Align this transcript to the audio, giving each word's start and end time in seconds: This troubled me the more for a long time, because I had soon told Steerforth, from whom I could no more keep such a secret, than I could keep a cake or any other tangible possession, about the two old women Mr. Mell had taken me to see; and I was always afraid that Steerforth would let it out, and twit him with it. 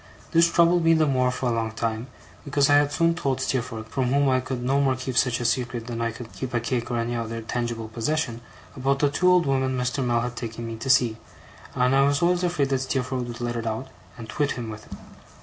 This 0.31 0.51
troubled 0.51 0.83
me 0.83 0.95
the 0.95 1.05
more 1.05 1.29
for 1.29 1.49
a 1.49 1.53
long 1.53 1.73
time, 1.73 2.07
because 2.43 2.71
I 2.71 2.77
had 2.77 2.91
soon 2.91 3.13
told 3.13 3.39
Steerforth, 3.39 3.87
from 3.89 4.05
whom 4.05 4.29
I 4.29 4.39
could 4.39 4.63
no 4.63 4.81
more 4.81 4.95
keep 4.95 5.15
such 5.15 5.39
a 5.39 5.45
secret, 5.45 5.85
than 5.85 6.01
I 6.01 6.09
could 6.09 6.33
keep 6.33 6.55
a 6.55 6.59
cake 6.59 6.89
or 6.89 6.97
any 6.97 7.15
other 7.15 7.39
tangible 7.43 7.87
possession, 7.87 8.41
about 8.75 8.97
the 8.97 9.11
two 9.11 9.29
old 9.29 9.45
women 9.45 9.77
Mr. 9.77 10.03
Mell 10.03 10.21
had 10.21 10.35
taken 10.35 10.65
me 10.65 10.75
to 10.77 10.89
see; 10.89 11.17
and 11.75 11.93
I 11.95 12.01
was 12.01 12.23
always 12.23 12.43
afraid 12.43 12.69
that 12.69 12.79
Steerforth 12.81 13.25
would 13.27 13.41
let 13.41 13.55
it 13.55 13.67
out, 13.67 13.89
and 14.17 14.27
twit 14.27 14.53
him 14.53 14.71
with 14.71 14.87
it. 14.91 14.97